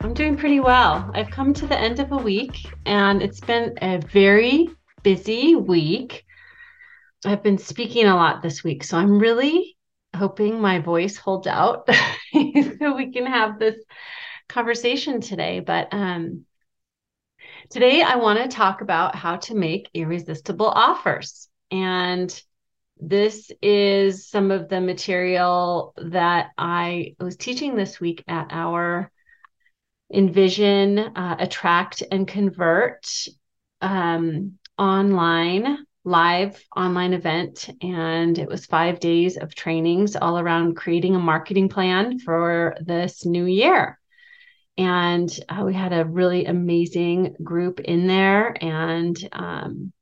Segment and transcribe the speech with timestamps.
[0.00, 1.10] I'm doing pretty well.
[1.14, 4.68] I've come to the end of a week and it's been a very
[5.02, 6.24] busy week.
[7.24, 9.76] I've been speaking a lot this week, so I'm really
[10.14, 11.88] hoping my voice holds out
[12.32, 13.76] so we can have this
[14.48, 15.60] conversation today.
[15.60, 16.44] But um,
[17.70, 21.48] today I want to talk about how to make irresistible offers.
[21.70, 22.30] And
[22.98, 29.10] this is some of the material that I was teaching this week at our
[30.12, 33.06] envision, uh, attract, and convert
[33.80, 37.68] um, online live online event.
[37.82, 43.26] And it was five days of trainings all around creating a marketing plan for this
[43.26, 43.98] new year.
[44.78, 48.56] And uh, we had a really amazing group in there.
[48.62, 49.92] And um,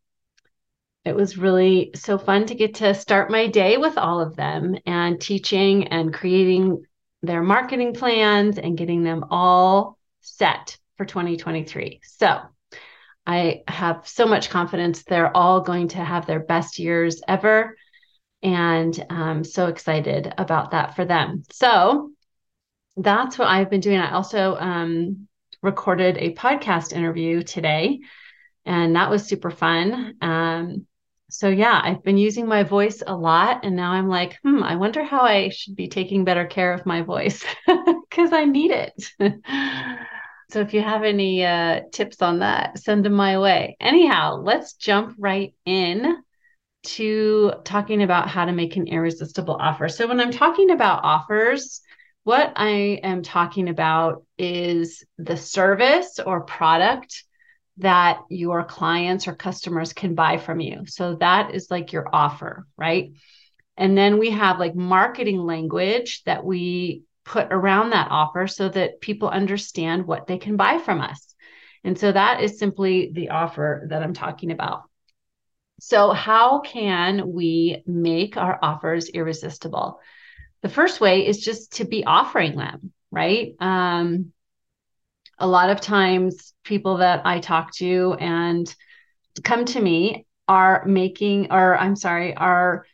[1.05, 4.77] it was really so fun to get to start my day with all of them
[4.84, 6.84] and teaching and creating
[7.25, 12.00] their marketing plans and getting them all set for 2023.
[12.05, 12.41] So
[13.27, 17.77] I have so much confidence they're all going to have their best years ever.
[18.42, 21.45] And I'm so excited about that for them.
[21.50, 22.11] So
[22.97, 23.98] that's what I've been doing.
[23.98, 25.28] I also um,
[25.62, 28.00] recorded a podcast interview today,
[28.67, 30.17] and that was super fun.
[30.20, 30.86] Um,
[31.34, 34.77] so yeah, I've been using my voice a lot and now I'm like, hmm, I
[34.77, 38.94] wonder how I should be taking better care of my voice because I need it.
[40.50, 43.77] so if you have any uh, tips on that, send them my way.
[43.80, 46.23] Anyhow, let's jump right in
[46.84, 49.89] to talking about how to make an irresistible offer.
[49.89, 51.80] So when I'm talking about offers,
[52.23, 57.24] what I am talking about is the service or product
[57.79, 60.86] that your clients or customers can buy from you.
[60.86, 63.12] So that is like your offer, right?
[63.77, 69.01] And then we have like marketing language that we put around that offer so that
[69.01, 71.35] people understand what they can buy from us.
[71.83, 74.85] And so that is simply the offer that I'm talking about.
[75.80, 80.01] So, how can we make our offers irresistible?
[80.62, 83.55] The first way is just to be offering them, right?
[83.61, 84.33] Um,
[85.39, 88.72] a lot of times people that I talk to and
[89.42, 92.86] come to me are making or I'm sorry, are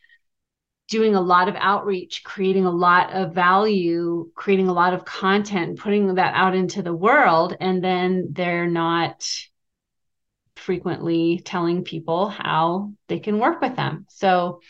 [0.87, 5.79] doing a lot of outreach, creating a lot of value, creating a lot of content,
[5.79, 9.25] putting that out into the world and then they're not
[10.57, 14.05] frequently telling people how they can work with them.
[14.09, 14.61] So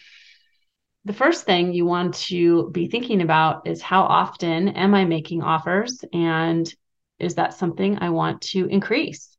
[1.06, 5.42] the first thing you want to be thinking about is how often am I making
[5.42, 6.72] offers and
[7.22, 9.38] is that something I want to increase?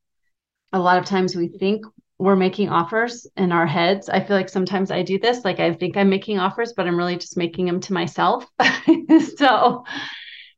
[0.72, 1.84] A lot of times we think
[2.18, 4.08] we're making offers in our heads.
[4.08, 5.44] I feel like sometimes I do this.
[5.44, 8.46] Like I think I'm making offers, but I'm really just making them to myself.
[9.36, 9.84] so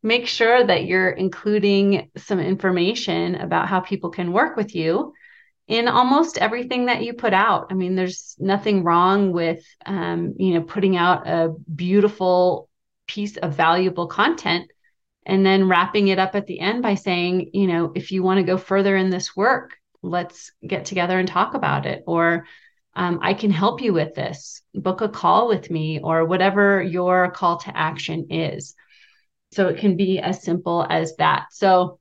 [0.03, 5.15] make sure that you're including some information about how people can work with you
[5.67, 7.69] in almost everything that you put out.
[7.71, 12.69] I mean, there's nothing wrong with, um, you know, putting out a beautiful
[13.07, 14.71] piece of valuable content
[15.27, 18.39] and then wrapping it up at the end by saying, you know, if you want
[18.39, 22.05] to go further in this work, let's get together and talk about it.
[22.07, 22.47] Or
[22.95, 24.63] um, I can help you with this.
[24.75, 28.75] Book a call with me, or whatever your call to action is.
[29.53, 31.47] So it can be as simple as that.
[31.53, 31.99] So,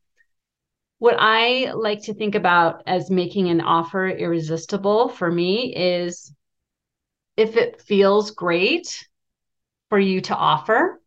[1.00, 6.33] what I like to think about as making an offer irresistible for me is
[7.35, 9.06] if it feels great
[9.89, 11.01] for you to offer,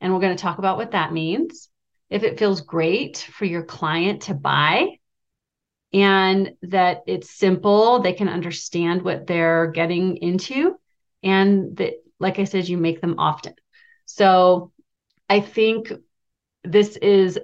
[0.00, 1.68] and we're going to talk about what that means.
[2.08, 4.98] If it feels great for your client to buy
[5.92, 10.76] and that it's simple, they can understand what they're getting into,
[11.22, 13.54] and that, like I said, you make them often.
[14.06, 14.72] So
[15.28, 15.92] I think
[16.62, 17.38] this is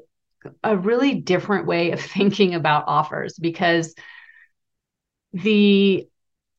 [0.63, 3.95] a really different way of thinking about offers because
[5.33, 6.09] the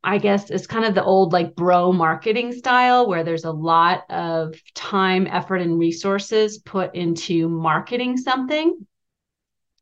[0.03, 4.09] I guess it's kind of the old like bro marketing style where there's a lot
[4.09, 8.85] of time, effort, and resources put into marketing something,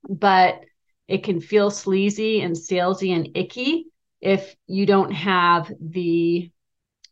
[0.10, 0.62] but
[1.08, 3.86] it can feel sleazy and salesy and icky
[4.22, 6.50] if you don't have the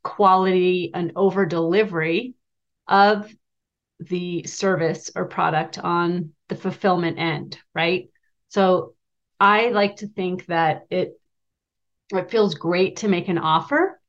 [0.02, 2.34] quality and over delivery
[2.88, 3.34] of
[4.00, 8.10] the service or product on the fulfillment end, right?
[8.50, 8.96] So
[9.40, 11.20] I like to think that it
[12.12, 14.00] it feels great to make an offer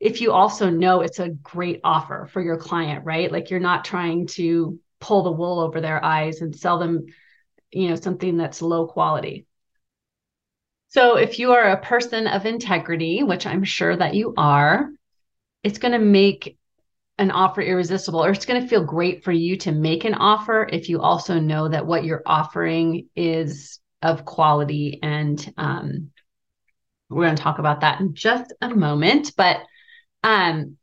[0.00, 3.32] if you also know it's a great offer for your client, right?
[3.32, 7.06] Like you're not trying to pull the wool over their eyes and sell them,
[7.70, 9.46] you know, something that's low quality.
[10.88, 14.90] So if you are a person of integrity, which I'm sure that you are,
[15.62, 16.58] it's going to make
[17.18, 20.68] an offer irresistible or it's going to feel great for you to make an offer
[20.70, 26.10] if you also know that what you're offering is of quality and um,
[27.08, 29.58] we're going to talk about that in just a moment but
[30.22, 30.76] um,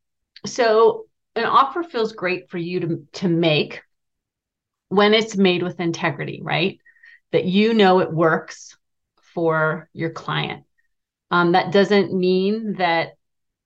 [0.45, 3.81] so an offer feels great for you to, to make
[4.89, 6.79] when it's made with integrity, right?
[7.31, 8.77] That you know it works
[9.33, 10.65] for your client.
[11.31, 13.13] Um, that doesn't mean that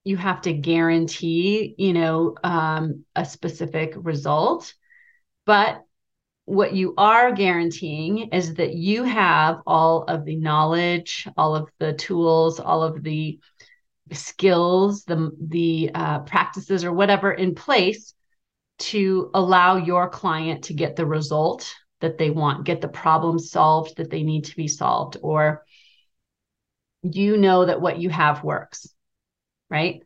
[0.04, 4.72] you have to guarantee, you know, um, a specific result,
[5.46, 5.81] but
[6.45, 11.94] what you are guaranteeing is that you have all of the knowledge, all of the
[11.94, 13.39] tools, all of the
[14.12, 18.13] skills, the the uh, practices, or whatever in place
[18.77, 23.97] to allow your client to get the result that they want, get the problem solved
[23.97, 25.63] that they need to be solved, or
[27.01, 28.88] you know that what you have works,
[29.69, 30.03] right?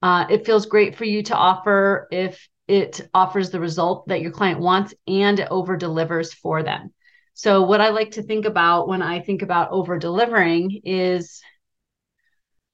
[0.00, 4.30] Uh, it feels great for you to offer if it offers the result that your
[4.30, 6.90] client wants and it over delivers for them.
[7.34, 11.42] So, what I like to think about when I think about over delivering is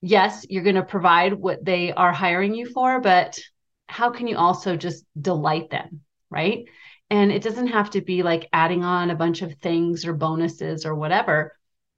[0.00, 3.40] yes, you're going to provide what they are hiring you for, but
[3.88, 6.02] how can you also just delight them?
[6.30, 6.66] Right.
[7.10, 10.86] And it doesn't have to be like adding on a bunch of things or bonuses
[10.86, 11.56] or whatever.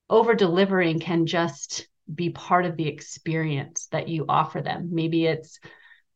[0.08, 4.88] Over delivering can just be part of the experience that you offer them.
[4.90, 5.60] Maybe it's,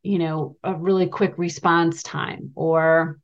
[0.05, 3.19] you know, a really quick response time or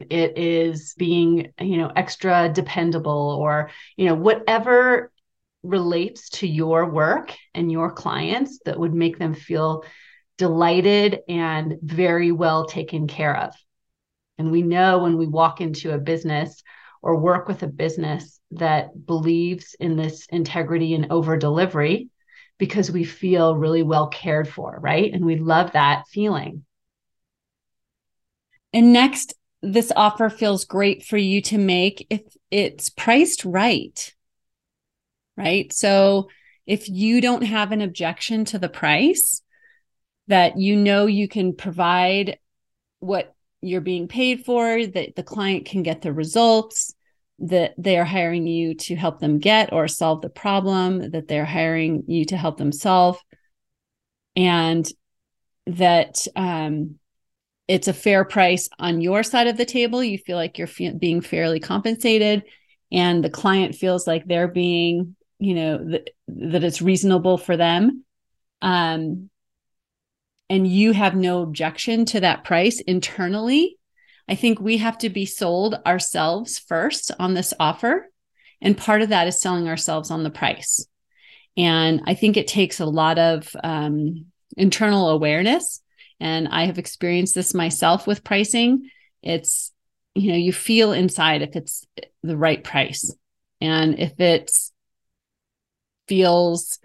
[0.00, 5.10] it is being, you know, extra dependable or, you know, whatever
[5.64, 9.84] relates to your work and your clients that would make them feel
[10.36, 13.54] delighted and very well taken care of.
[14.38, 16.62] And we know when we walk into a business
[17.02, 22.08] or work with a business that believes in this integrity and over delivery
[22.58, 25.12] because we feel really well cared for, right?
[25.12, 26.64] And we love that feeling.
[28.72, 34.14] And next, this offer feels great for you to make if it's priced right
[35.38, 35.72] right?
[35.72, 36.28] So
[36.66, 39.40] if you don't have an objection to the price,
[40.26, 42.38] that you know you can provide
[42.98, 46.94] what you're being paid for, that the client can get the results
[47.40, 51.44] that they are hiring you to help them get or solve the problem that they're
[51.44, 53.18] hiring you to help them solve,
[54.36, 54.90] and
[55.66, 56.96] that um,
[57.68, 60.02] it's a fair price on your side of the table.
[60.02, 62.42] You feel like you're fe- being fairly compensated,
[62.90, 68.04] and the client feels like they're being you know that that it's reasonable for them
[68.62, 69.30] um
[70.50, 73.77] and you have no objection to that price internally
[74.28, 78.10] i think we have to be sold ourselves first on this offer
[78.60, 80.86] and part of that is selling ourselves on the price
[81.56, 84.26] and i think it takes a lot of um,
[84.56, 85.80] internal awareness
[86.20, 88.90] and i have experienced this myself with pricing
[89.22, 89.72] it's
[90.14, 91.86] you know you feel inside if it's
[92.22, 93.14] the right price
[93.60, 94.50] and if it
[96.08, 96.78] feels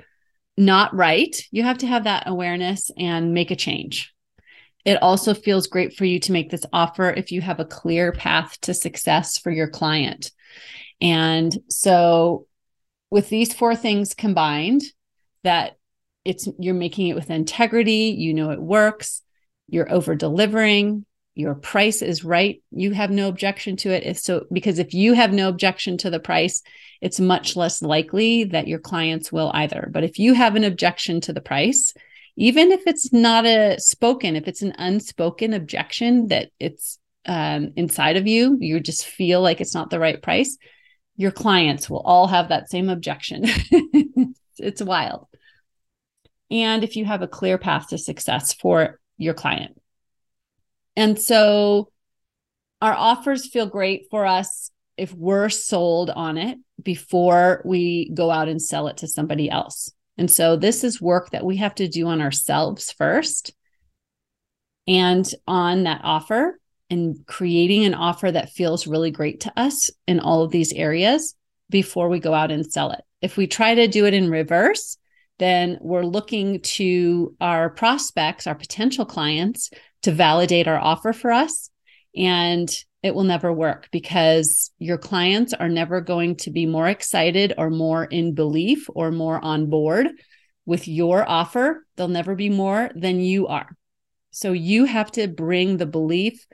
[0.58, 4.12] not right, you have to have that awareness and make a change.
[4.86, 8.12] It also feels great for you to make this offer if you have a clear
[8.12, 10.32] path to success for your client.
[11.02, 12.48] And so,
[13.10, 14.82] with these four things combined,
[15.44, 15.78] that
[16.25, 19.22] it's you're making it with integrity, you know it works,
[19.68, 24.04] you're over delivering, your price is right, you have no objection to it.
[24.04, 26.62] If so, because if you have no objection to the price,
[27.02, 29.90] it's much less likely that your clients will either.
[29.92, 31.94] But if you have an objection to the price,
[32.36, 38.18] even if it's not a spoken, if it's an unspoken objection that it's um, inside
[38.18, 40.58] of you, you just feel like it's not the right price,
[41.16, 43.46] your clients will all have that same objection.
[44.58, 45.28] it's wild.
[46.50, 49.80] And if you have a clear path to success for your client.
[50.96, 51.90] And so
[52.82, 58.48] our offers feel great for us if we're sold on it before we go out
[58.48, 59.92] and sell it to somebody else.
[60.17, 63.53] And so this is work that we have to do on ourselves first
[64.88, 70.20] and on that offer and creating an offer that feels really great to us in
[70.20, 71.36] all of these areas
[71.70, 73.01] before we go out and sell it.
[73.22, 74.98] If we try to do it in reverse,
[75.39, 79.72] then we're looking to our prospects, our potential clients,
[80.03, 81.70] to validate our offer for us.
[82.15, 82.70] And
[83.03, 87.69] it will never work because your clients are never going to be more excited or
[87.69, 90.07] more in belief or more on board
[90.65, 91.86] with your offer.
[91.98, 93.69] They'll never be more than you are.
[94.31, 96.48] So you have to bring the belief,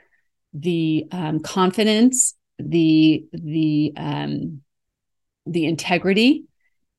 [0.54, 4.62] the um, confidence, the the um,
[5.46, 6.46] the integrity,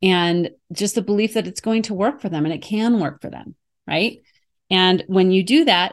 [0.00, 3.20] and just the belief that it's going to work for them and it can work
[3.20, 4.22] for them, right?
[4.70, 5.92] And when you do that,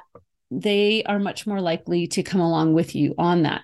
[0.49, 3.61] they are much more likely to come along with you on that.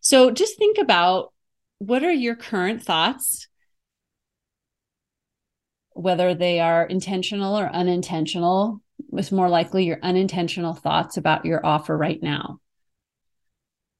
[0.00, 1.32] So just think about
[1.78, 3.48] what are your current thoughts,
[5.92, 8.80] whether they are intentional or unintentional.
[9.12, 12.60] It's more likely your unintentional thoughts about your offer right now.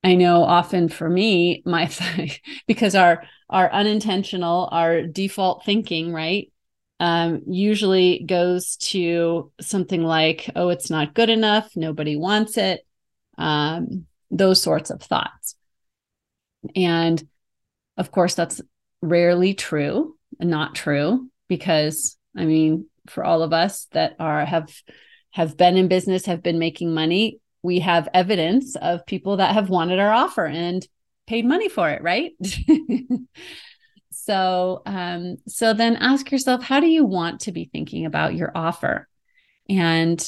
[0.02, 1.90] I know often for me, my
[2.66, 6.50] because our our unintentional, our default thinking, right,
[7.00, 11.72] um, usually goes to something like, "Oh, it's not good enough.
[11.76, 12.86] Nobody wants it."
[13.38, 15.56] Um, those sorts of thoughts,
[16.76, 17.26] and
[17.96, 18.60] of course, that's
[19.02, 24.72] rarely true, not true, because I mean, for all of us that are have
[25.32, 29.70] have been in business, have been making money, we have evidence of people that have
[29.70, 30.86] wanted our offer and
[31.26, 32.32] paid money for it, right?
[34.24, 38.52] so, um, so then ask yourself, how do you want to be thinking about your
[38.54, 39.08] offer?
[39.68, 40.22] And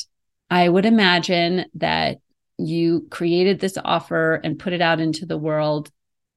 [0.51, 2.19] I would imagine that
[2.59, 5.91] you created this offer and put it out into the world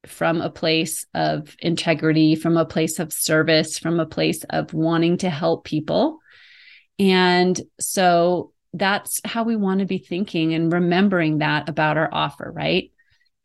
[0.05, 5.17] from a place of integrity, from a place of service, from a place of wanting
[5.17, 6.19] to help people.
[6.99, 12.51] And so that's how we want to be thinking and remembering that about our offer,
[12.53, 12.91] right?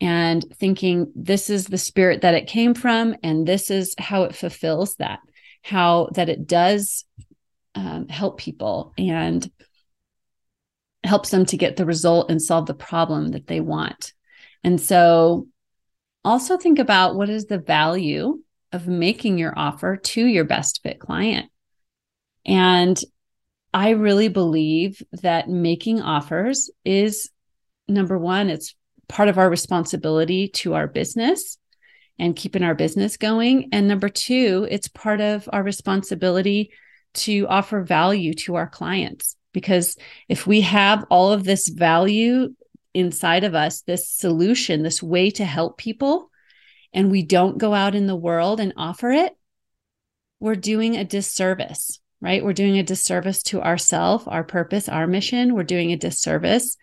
[0.01, 4.35] And thinking this is the spirit that it came from, and this is how it
[4.35, 5.21] fulfills that,
[5.63, 7.05] how that it does
[7.75, 9.49] um, help people and
[11.05, 14.13] helps them to get the result and solve the problem that they want.
[14.65, 15.49] And so
[16.25, 18.43] also think about what is the value
[18.73, 21.51] of making your offer to your best fit client.
[22.47, 23.01] And
[23.73, 27.31] I really believe that making offers is
[27.89, 28.75] number one, it's
[29.11, 31.59] part of our responsibility to our business
[32.19, 33.69] and keeping our business going.
[33.73, 36.71] And number two, it's part of our responsibility
[37.15, 39.37] to offer value to our clients.
[39.53, 39.97] Because
[40.29, 42.55] if we have all of this value
[42.95, 46.31] inside of us, this solution, this way to help people,
[46.93, 49.33] and we don't go out in the world and offer it,
[50.39, 52.45] we're doing a disservice right?
[52.45, 55.55] We're doing a disservice to ourself, our purpose, our mission.
[55.55, 56.77] We're doing a disservice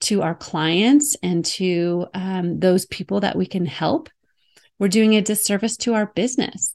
[0.00, 4.08] to our clients and to um, those people that we can help.
[4.78, 6.74] We're doing a disservice to our business,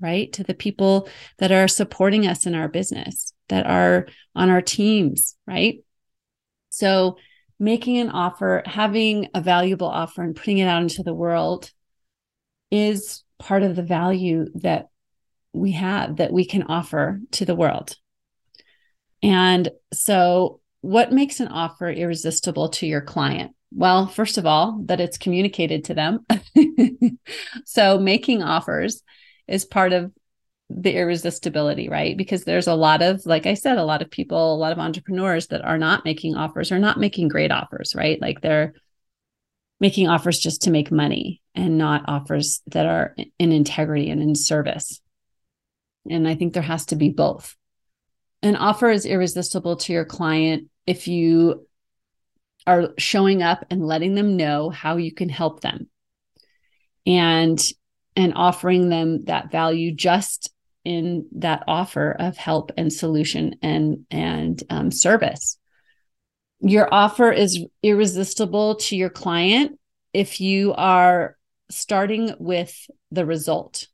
[0.00, 0.32] right?
[0.34, 1.08] To the people
[1.38, 5.80] that are supporting us in our business, that are on our teams, right?
[6.70, 7.18] So,
[7.58, 11.70] making an offer, having a valuable offer, and putting it out into the world
[12.70, 14.88] is part of the value that
[15.52, 17.96] we have that we can offer to the world.
[19.22, 23.52] And so, what makes an offer irresistible to your client?
[23.72, 26.26] Well, first of all, that it's communicated to them.
[27.64, 29.02] so, making offers
[29.48, 30.12] is part of
[30.68, 32.14] the irresistibility, right?
[32.18, 34.78] Because there's a lot of, like I said, a lot of people, a lot of
[34.78, 38.20] entrepreneurs that are not making offers or not making great offers, right?
[38.20, 38.74] Like they're
[39.80, 44.34] making offers just to make money and not offers that are in integrity and in
[44.34, 45.00] service.
[46.10, 47.56] And I think there has to be both.
[48.42, 51.66] An offer is irresistible to your client if you
[52.66, 55.88] are showing up and letting them know how you can help them
[57.06, 57.60] and
[58.16, 60.50] and offering them that value just
[60.84, 65.58] in that offer of help and solution and and um, service
[66.60, 69.78] your offer is irresistible to your client
[70.12, 71.36] if you are
[71.70, 73.88] starting with the result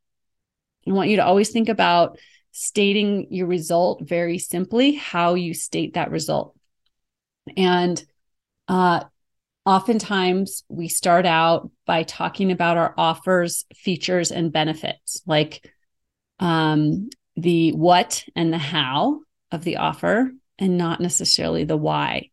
[0.87, 2.19] I want you to always think about
[2.53, 6.57] stating your result very simply, how you state that result.
[7.57, 8.03] And
[8.69, 9.05] uh,
[9.65, 15.69] oftentimes we start out by talking about our offers, features, and benefits, like
[16.39, 19.21] um, the what and the how
[19.53, 22.31] of the offer, and not necessarily the why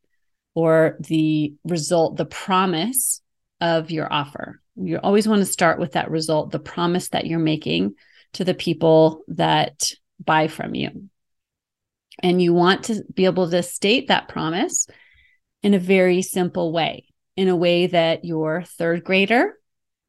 [0.53, 3.21] or the result, the promise
[3.61, 4.61] of your offer.
[4.75, 7.95] You always want to start with that result, the promise that you're making
[8.33, 9.91] to the people that
[10.23, 11.09] buy from you.
[12.23, 14.87] And you want to be able to state that promise
[15.61, 17.05] in a very simple way,
[17.35, 19.53] in a way that your third grader,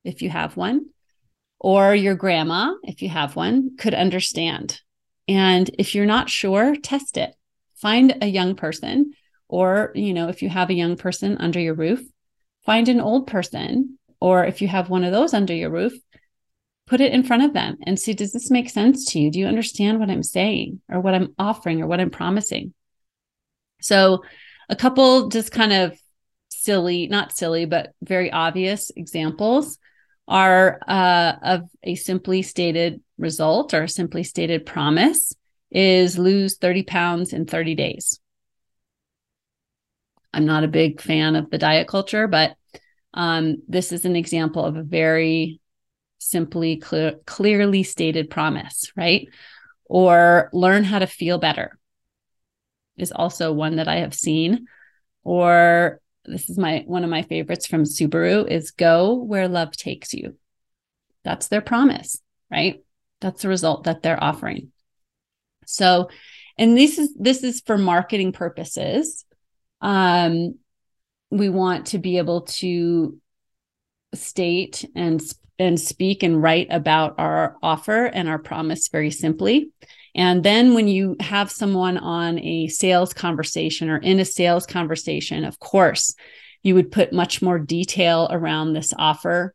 [0.05, 0.87] if you have one,
[1.61, 4.81] or your grandma, if you have one, could understand.
[5.27, 7.35] And if you're not sure, test it.
[7.77, 9.13] Find a young person,
[9.49, 12.01] or, you know, if you have a young person under your roof,
[12.65, 15.93] find an old person, or if you have one of those under your roof,
[16.89, 19.31] put it in front of them and see does this make sense to you?
[19.31, 22.73] Do you understand what I'm saying or what I'm offering or what I'm promising?
[23.81, 24.23] So,
[24.69, 25.99] a couple just kind of
[26.49, 29.79] silly, not silly, but very obvious examples
[30.27, 35.35] are uh, of a simply stated result or a simply stated promise
[35.71, 38.21] is lose 30 pounds in 30 days.
[40.33, 42.57] I'm not a big fan of the diet culture, but
[43.15, 45.61] um, this is an example of a very
[46.19, 49.29] simply clear, clearly stated promise, right?
[49.85, 51.79] Or learn how to feel better
[52.97, 54.67] is also one that I have seen.
[55.23, 60.13] Or this is my one of my favorites from Subaru is go where love takes
[60.13, 60.37] you.
[61.25, 62.21] That's their promise,
[62.51, 62.83] right?
[63.21, 64.73] That's the result that they're offering.
[65.67, 66.09] So,
[66.57, 69.25] and this is this is for marketing purposes.
[69.81, 70.59] Um,
[71.31, 73.19] we want to be able to
[74.15, 75.21] state and
[75.59, 79.71] and speak and write about our offer and our promise very simply.
[80.15, 85.45] And then when you have someone on a sales conversation or in a sales conversation,
[85.45, 86.15] of course,
[86.63, 89.55] you would put much more detail around this offer,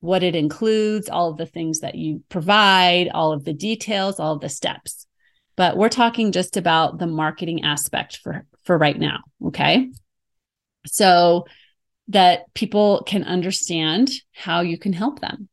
[0.00, 4.34] what it includes, all of the things that you provide, all of the details, all
[4.34, 5.06] of the steps.
[5.56, 9.90] But we're talking just about the marketing aspect for for right now, okay?
[10.86, 11.46] So
[12.12, 15.48] that people can understand how you can help them.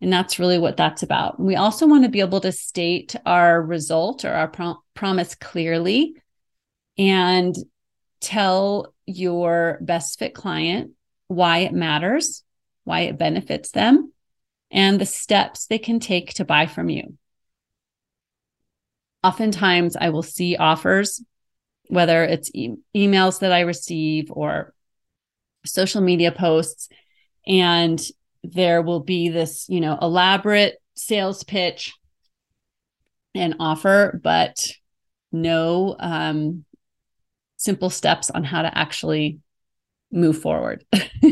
[0.00, 1.40] And that's really what that's about.
[1.40, 6.14] We also want to be able to state our result or our pro- promise clearly
[6.98, 7.54] and
[8.20, 10.92] tell your best fit client
[11.28, 12.42] why it matters,
[12.84, 14.12] why it benefits them,
[14.70, 17.16] and the steps they can take to buy from you.
[19.22, 21.22] Oftentimes, I will see offers,
[21.88, 24.73] whether it's e- emails that I receive or
[25.64, 26.88] social media posts,
[27.46, 28.00] and
[28.42, 31.94] there will be this, you know, elaborate sales pitch
[33.34, 34.66] and offer, but
[35.32, 36.64] no um,
[37.56, 39.40] simple steps on how to actually
[40.12, 40.84] move forward.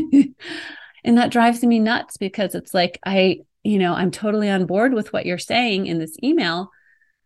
[1.03, 4.93] and that drives me nuts because it's like, I, you know, I'm totally on board
[4.93, 6.69] with what you're saying in this email,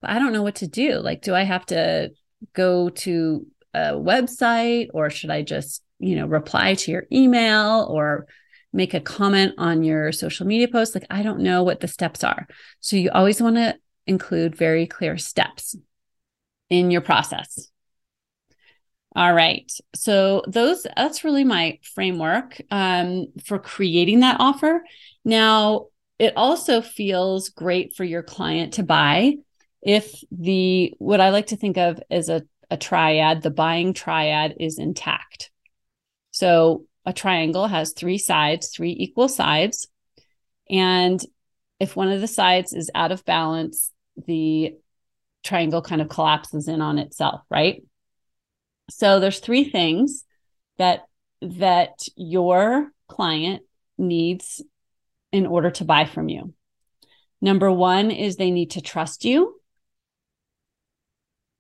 [0.02, 1.00] but I don't know what to do.
[1.00, 2.12] Like, do I have to
[2.54, 8.28] go to a website or should I just, you know, reply to your email or
[8.74, 10.94] make a comment on your social media post.
[10.94, 12.48] Like, I don't know what the steps are.
[12.80, 15.76] So you always want to include very clear steps
[16.70, 17.70] in your process.
[19.16, 19.72] All right.
[19.96, 24.84] So those that's really my framework um, for creating that offer.
[25.26, 25.88] Now,
[26.20, 29.36] it also feels great for your client to buy
[29.82, 34.56] if the what I like to think of as a, a triad, the buying triad
[34.60, 35.52] is intact.
[36.38, 39.88] So a triangle has three sides, three equal sides.
[40.70, 41.20] And
[41.80, 43.92] if one of the sides is out of balance,
[44.28, 44.76] the
[45.44, 47.82] triangle kind of collapses in on itself, right?
[48.92, 50.26] So there's three things
[50.78, 51.06] that
[51.42, 53.64] that your client
[53.98, 54.62] needs
[55.32, 56.54] in order to buy from you.
[57.42, 59.57] Number 1 is they need to trust you.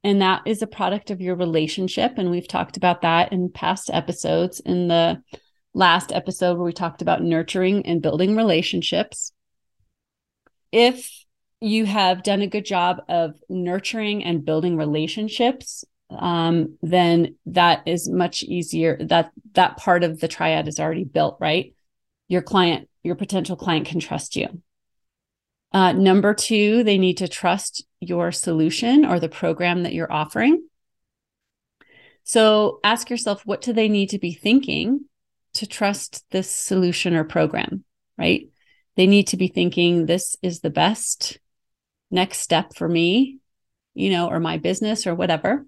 [0.08, 2.14] And that is a product of your relationship.
[2.16, 4.62] And we've talked about that in past episodes.
[4.62, 5.22] In the
[5.74, 9.34] last episode, where we talked about nurturing and building relationships.
[10.72, 11.26] If
[11.60, 18.08] you have done a good job of nurturing and building relationships, um, then that is
[18.08, 18.98] much easier.
[19.02, 21.74] That that part of the triad is already built, right?
[22.30, 24.62] Your client, your potential client can trust you.
[25.74, 30.68] Uh, number two, they need to trust your solution or the program that you're offering.
[32.24, 35.06] So ask yourself, what do they need to be thinking
[35.54, 37.84] to trust this solution or program,
[38.18, 38.50] right?
[38.96, 41.40] They need to be thinking, this is the best
[42.12, 43.40] next step for me,
[43.94, 45.66] you know, or my business or whatever.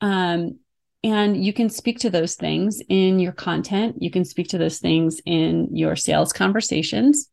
[0.00, 0.58] Um,
[1.02, 3.96] and you can speak to those things in your content.
[4.00, 7.30] You can speak to those things in your sales conversations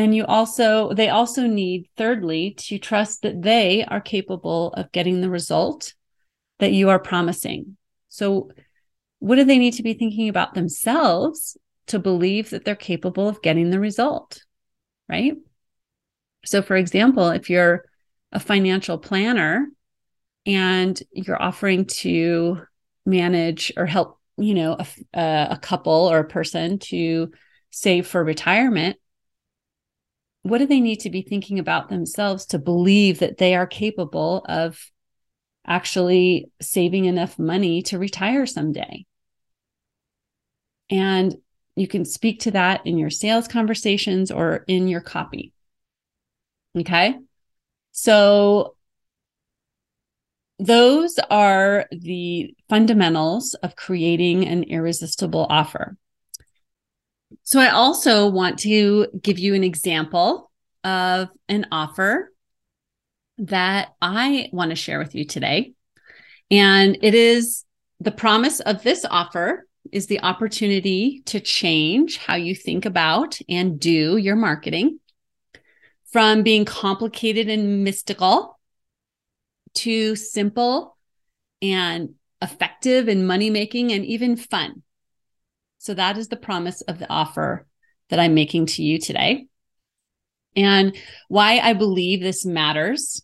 [0.00, 5.20] and you also they also need thirdly to trust that they are capable of getting
[5.20, 5.92] the result
[6.58, 7.76] that you are promising.
[8.08, 8.50] So
[9.18, 11.58] what do they need to be thinking about themselves
[11.88, 14.42] to believe that they're capable of getting the result
[15.06, 15.34] right?
[16.46, 17.84] So for example if you're
[18.32, 19.68] a financial planner
[20.46, 22.62] and you're offering to
[23.04, 27.32] manage or help you know a, uh, a couple or a person to
[27.70, 28.96] save for retirement
[30.42, 34.44] what do they need to be thinking about themselves to believe that they are capable
[34.48, 34.90] of
[35.66, 39.04] actually saving enough money to retire someday?
[40.88, 41.36] And
[41.76, 45.52] you can speak to that in your sales conversations or in your copy.
[46.78, 47.16] Okay.
[47.92, 48.76] So
[50.58, 55.96] those are the fundamentals of creating an irresistible offer.
[57.42, 60.50] So, I also want to give you an example
[60.84, 62.32] of an offer
[63.38, 65.72] that I want to share with you today.
[66.50, 67.64] And it is
[68.00, 73.80] the promise of this offer is the opportunity to change how you think about and
[73.80, 74.98] do your marketing
[76.12, 78.58] from being complicated and mystical
[79.74, 80.96] to simple
[81.62, 84.82] and effective and money making and even fun.
[85.80, 87.66] So that is the promise of the offer
[88.10, 89.46] that I'm making to you today.
[90.54, 90.94] And
[91.28, 93.22] why I believe this matters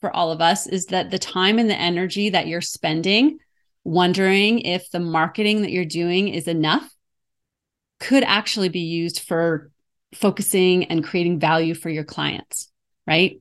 [0.00, 3.38] for all of us is that the time and the energy that you're spending
[3.82, 6.88] wondering if the marketing that you're doing is enough
[7.98, 9.72] could actually be used for
[10.14, 12.70] focusing and creating value for your clients,
[13.08, 13.40] right?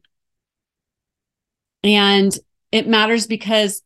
[1.84, 2.36] And
[2.72, 3.84] it matters because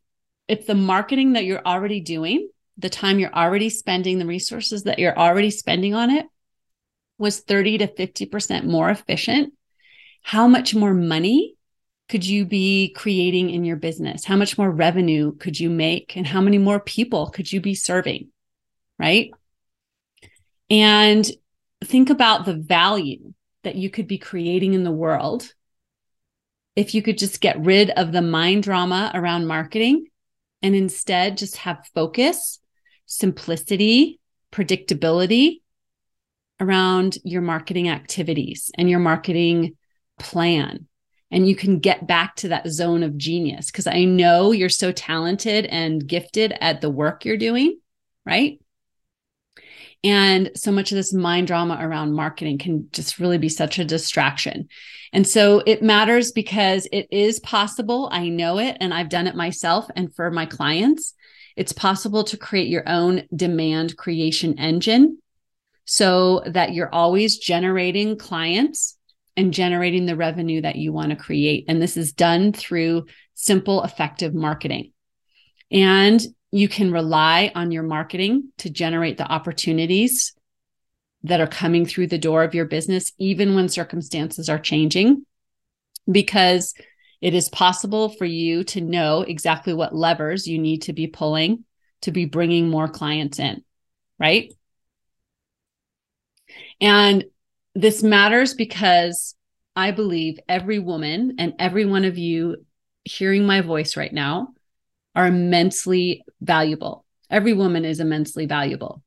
[0.48, 5.00] if the marketing that you're already doing, the time you're already spending, the resources that
[5.00, 6.26] you're already spending on it
[7.18, 9.54] was 30 to 50% more efficient,
[10.22, 11.56] how much more money
[12.10, 14.26] could you be creating in your business?
[14.26, 16.16] How much more revenue could you make?
[16.16, 18.30] And how many more people could you be serving?
[19.00, 19.32] Right.
[20.70, 21.30] And
[21.84, 23.34] think about the value
[23.64, 25.54] that you could be creating in the world
[26.76, 30.08] if you could just get rid of the mind drama around marketing
[30.62, 32.60] and instead just have focus,
[33.06, 34.20] simplicity,
[34.52, 35.62] predictability
[36.60, 39.76] around your marketing activities and your marketing
[40.20, 40.88] plan.
[41.32, 44.92] And you can get back to that zone of genius because I know you're so
[44.92, 47.80] talented and gifted at the work you're doing,
[48.26, 48.60] right?
[50.04, 53.86] And so much of this mind drama around marketing can just really be such a
[53.86, 54.70] distraction.
[55.12, 58.08] And so it matters because it is possible.
[58.12, 61.16] I know it, and I've done it myself and for my clients.
[61.56, 65.20] It's possible to create your own demand creation engine
[65.86, 68.98] so that you're always generating clients
[69.38, 71.66] and generating the revenue that you want to create.
[71.68, 74.92] And this is done through simple, effective marketing.
[75.72, 80.34] And you can rely on your marketing to generate the opportunities
[81.24, 85.26] that are coming through the door of your business, even when circumstances are changing,
[86.10, 86.74] because
[87.26, 91.66] it is possible for you to know exactly what levers you need to be pulling
[92.02, 93.64] to be bringing more clients in,
[94.20, 94.54] right?
[96.80, 97.24] And
[97.74, 99.34] this matters because
[99.76, 102.58] I believe every woman and every one of you
[103.06, 104.50] hearing my voice right now
[105.16, 107.06] are immensely valuable.
[107.32, 109.02] Every woman is immensely valuable.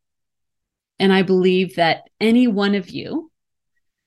[0.99, 3.31] And I believe that any one of you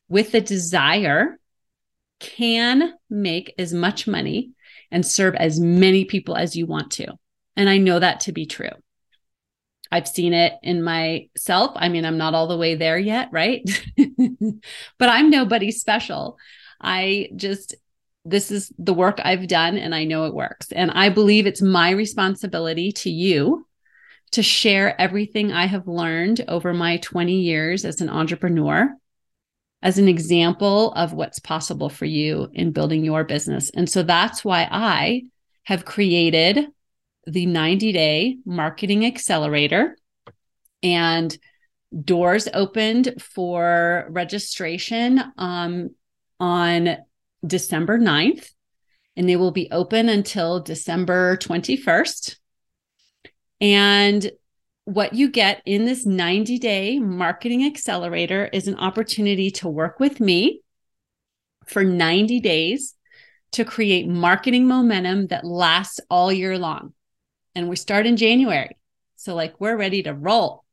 [0.10, 1.40] with a desire
[2.22, 4.52] can make as much money
[4.92, 7.08] and serve as many people as you want to.
[7.56, 8.70] And I know that to be true.
[9.92, 11.72] I've seen it in myself.
[11.76, 13.62] I mean, I'm not all the way there yet, right?
[14.98, 16.38] but I'm nobody special.
[16.80, 17.76] I just
[18.24, 20.72] this is the work I've done and I know it works.
[20.72, 23.68] And I believe it's my responsibility to you
[24.34, 28.96] to share everything I have learned over my 20 years as an entrepreneur
[29.82, 33.72] as an example of what's possible for you in building your business.
[33.72, 35.24] And so that's why I
[35.64, 36.68] have created
[37.26, 39.96] the 90 day marketing accelerator
[40.84, 41.36] and
[42.04, 45.90] doors opened for registration um,
[46.40, 46.98] on
[47.46, 48.52] December 9th,
[49.16, 52.38] and they will be open until December 21st.
[53.60, 54.32] And
[54.94, 60.20] what you get in this 90 day marketing accelerator is an opportunity to work with
[60.20, 60.62] me
[61.66, 62.96] for 90 days
[63.54, 66.94] to create marketing momentum that lasts all year long.
[67.56, 68.78] And we start in January.
[69.16, 70.64] So, like, we're ready to roll.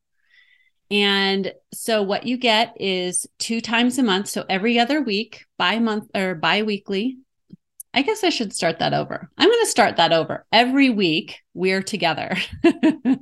[0.90, 4.28] And so what you get is two times a month.
[4.28, 7.18] So every other week, bi month or bi weekly.
[7.92, 9.28] I guess I should start that over.
[9.37, 10.46] I'm going to start that over.
[10.52, 12.37] Every week we're together.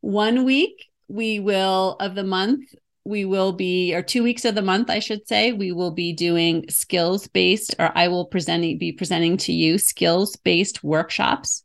[0.00, 4.62] One week we will of the month, we will be, or two weeks of the
[4.62, 8.92] month, I should say, we will be doing skills based, or I will presenting be
[8.92, 11.64] presenting to you skills based workshops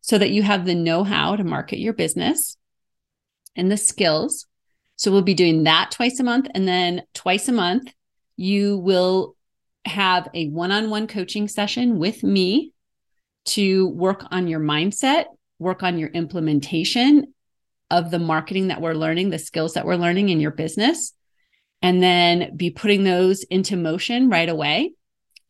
[0.00, 2.56] so that you have the know how to market your business
[3.54, 4.46] and the skills.
[4.96, 6.48] So we'll be doing that twice a month.
[6.54, 7.92] And then twice a month,
[8.36, 9.36] you will
[9.84, 12.72] have a one on one coaching session with me
[13.46, 15.26] to work on your mindset,
[15.58, 17.34] work on your implementation,
[17.90, 21.12] of the marketing that we're learning, the skills that we're learning in your business,
[21.82, 24.94] and then be putting those into motion right away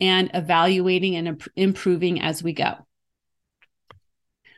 [0.00, 2.74] and evaluating and improving as we go.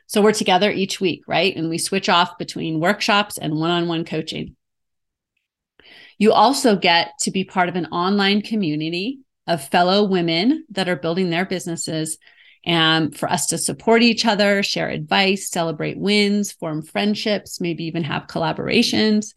[0.07, 1.55] So we're together each week, right?
[1.55, 4.57] And we switch off between workshops and one on one coaching.
[6.17, 10.97] You also get to be part of an online community of fellow women that are
[10.97, 12.19] building their businesses
[12.65, 18.05] and for us to support each other, share advice, celebrate wins, form friendships, maybe even
[18.05, 19.35] have collaborations.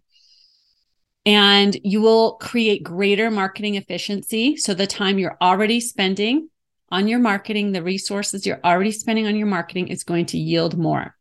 [1.25, 4.57] And you will create greater marketing efficiency.
[4.57, 6.49] So the time you're already spending
[6.89, 10.77] on your marketing, the resources you're already spending on your marketing is going to yield
[10.77, 11.15] more.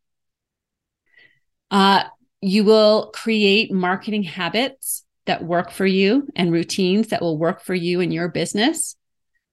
[1.70, 2.04] Uh,
[2.40, 7.74] you will create marketing habits that work for you and routines that will work for
[7.74, 8.96] you in your business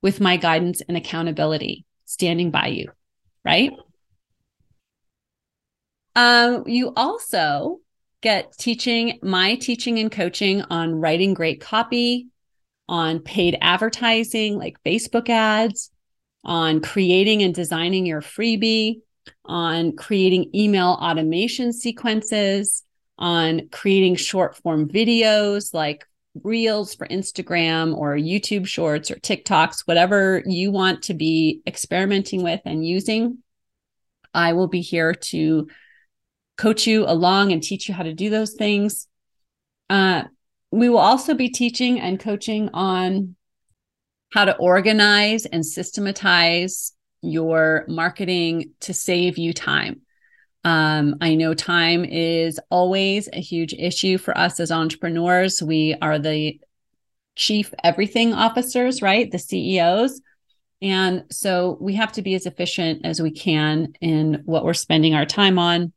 [0.01, 2.91] with my guidance and accountability standing by you,
[3.46, 3.72] right?
[6.15, 7.82] Um, you also
[8.22, 12.28] get teaching, my teaching and coaching on writing great copy,
[12.89, 15.91] on paid advertising like Facebook ads,
[16.43, 19.02] on creating and designing your freebie,
[19.46, 22.84] on creating email automation sequences,
[23.20, 26.08] on creating short form videos like
[26.43, 32.62] reels for Instagram or YouTube shorts or TikToks, whatever you want to be experimenting with
[32.65, 33.39] and using.
[34.34, 35.67] I will be here to
[36.58, 39.08] coach you along and teach you how to do those things.
[39.89, 40.23] Uh,
[40.71, 43.36] we will also be teaching and coaching on
[44.34, 50.02] how to organize and systematize your marketing to save you time.
[50.67, 55.63] Um, I know time is always a huge issue for us as entrepreneurs.
[55.63, 56.60] We are the
[57.38, 59.32] chief everything officers, right?
[59.32, 60.19] The CEOs.
[60.82, 65.15] And so we have to be as efficient as we can in what we're spending
[65.15, 65.93] our time on.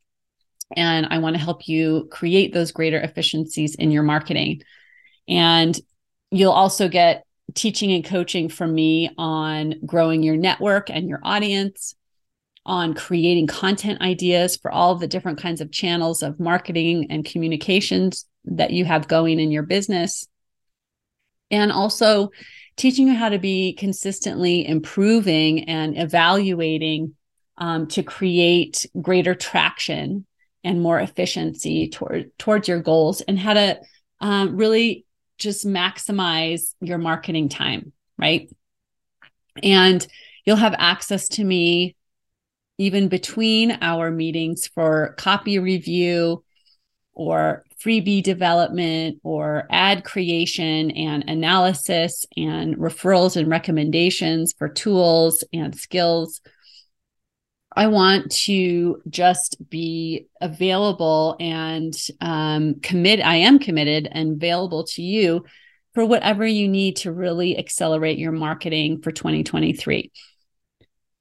[0.76, 4.62] And I want to help you create those greater efficiencies in your marketing.
[5.26, 5.76] And
[6.30, 11.96] you'll also get teaching and coaching from me on growing your network and your audience,
[12.66, 18.26] on creating content ideas for all the different kinds of channels of marketing and communications
[18.44, 20.26] that you have going in your business.
[21.50, 22.30] And also
[22.76, 27.14] teaching you how to be consistently improving and evaluating
[27.58, 30.26] um, to create greater traction
[30.64, 33.80] and more efficiency toward towards your goals and how to
[34.20, 35.04] um, really
[35.38, 38.50] just maximize your marketing time right
[39.62, 40.06] and
[40.44, 41.96] you'll have access to me
[42.80, 46.42] even between our meetings for copy review
[47.12, 55.78] or freebie development or ad creation and analysis and referrals and recommendations for tools and
[55.78, 56.40] skills.
[57.76, 63.20] I want to just be available and um, commit.
[63.20, 65.44] I am committed and available to you
[65.92, 70.10] for whatever you need to really accelerate your marketing for 2023.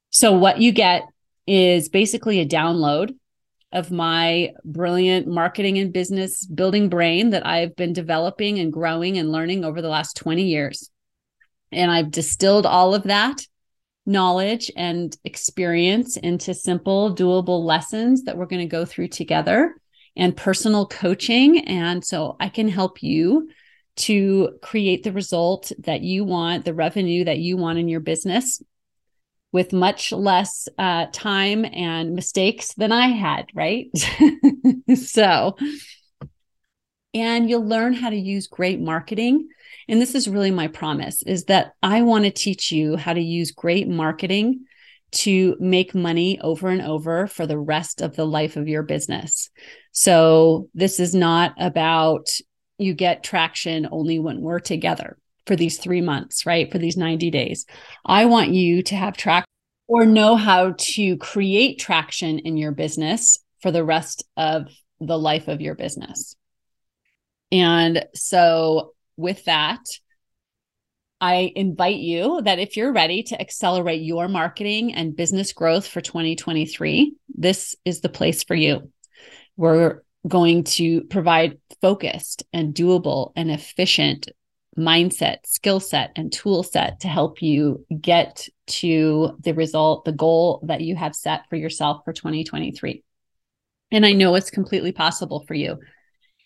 [0.08, 1.02] So, what you get
[1.50, 3.12] is basically a download
[3.72, 9.32] of my brilliant marketing and business building brain that I've been developing and growing and
[9.32, 10.90] learning over the last 20 years.
[11.72, 13.44] And I've distilled all of that
[14.06, 19.74] knowledge and experience into simple, doable lessons that we're going to go through together
[20.16, 21.66] and personal coaching.
[21.66, 23.50] And so I can help you
[23.96, 28.62] to create the result that you want, the revenue that you want in your business
[29.52, 33.90] with much less uh, time and mistakes than I had, right?
[34.94, 35.56] so,
[37.12, 39.48] and you'll learn how to use great marketing.
[39.88, 43.20] And this is really my promise is that I want to teach you how to
[43.20, 44.66] use great marketing
[45.12, 49.50] to make money over and over for the rest of the life of your business.
[49.90, 52.28] So, this is not about
[52.78, 56.70] you get traction only when we're together for these three months, right?
[56.70, 57.66] For these 90 days.
[58.04, 59.44] I want you to have track
[59.88, 64.68] or know how to create traction in your business for the rest of
[65.00, 66.36] the life of your business.
[67.52, 69.80] And so, with that,
[71.20, 76.00] I invite you that if you're ready to accelerate your marketing and business growth for
[76.00, 78.90] 2023, this is the place for you.
[79.56, 84.28] We're going to provide focused and doable and efficient
[84.80, 90.60] mindset, skill set, and tool set to help you get to the result, the goal
[90.66, 93.02] that you have set for yourself for 2023.
[93.92, 95.78] And I know it's completely possible for you.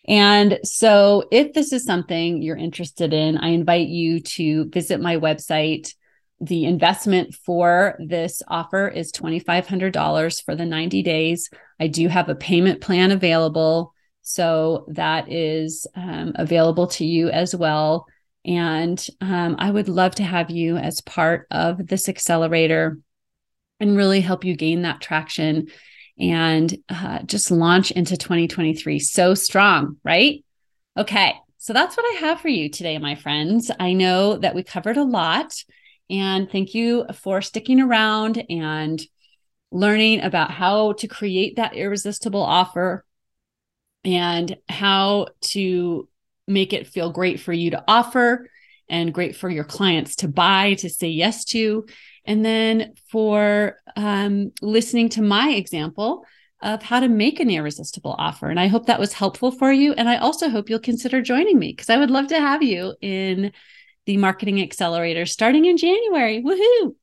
[0.06, 5.16] And so, if this is something you're interested in, I invite you to visit my
[5.16, 5.94] website.
[6.40, 11.48] The investment for this offer is $2,500 for the 90 days.
[11.80, 13.94] I do have a payment plan available
[14.26, 18.06] So that is um, available to you as well.
[18.44, 22.98] And um, I would love to have you as part of this accelerator
[23.80, 25.68] and really help you gain that traction
[26.18, 30.44] and uh, just launch into 2023 so strong, right?
[30.96, 31.35] Okay.
[31.59, 33.70] So that's what I have for you today, my friends.
[33.80, 35.54] I know that we covered a lot.
[36.11, 39.00] And thank you for sticking around and
[39.72, 43.04] learning about how to create that irresistible offer
[44.04, 46.09] and how to
[46.46, 48.48] make it feel great for you to offer
[48.88, 51.87] and great for your clients to buy, to say yes to.
[52.24, 56.26] And then for um, listening to my example
[56.62, 58.48] of how to make an irresistible offer.
[58.48, 59.92] And I hope that was helpful for you.
[59.92, 62.94] And I also hope you'll consider joining me because I would love to have you
[63.00, 63.52] in
[64.07, 66.42] the Marketing Accelerator starting in January.
[66.42, 66.94] Woohoo!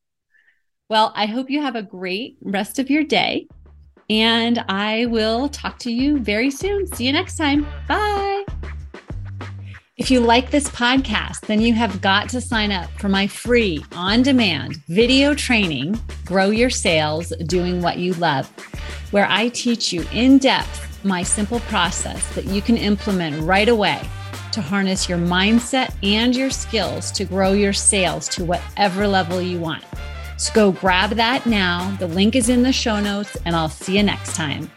[0.88, 3.46] Well, I hope you have a great rest of your day.
[4.10, 6.86] And I will talk to you very soon.
[6.86, 7.66] See you next time.
[7.88, 8.41] Bye.
[10.02, 13.84] If you like this podcast, then you have got to sign up for my free
[13.92, 18.50] on demand video training, Grow Your Sales Doing What You Love,
[19.12, 24.02] where I teach you in depth my simple process that you can implement right away
[24.50, 29.60] to harness your mindset and your skills to grow your sales to whatever level you
[29.60, 29.84] want.
[30.36, 31.94] So go grab that now.
[32.00, 34.68] The link is in the show notes, and I'll see you next time.